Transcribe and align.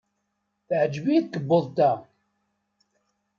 Teɛjeb-iyi 0.67 1.21
tkebbuḍt-a. 1.23 1.91